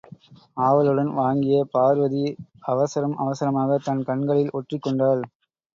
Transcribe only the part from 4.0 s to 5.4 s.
கண்களில் ஒற்றிக் கொண்டாள்.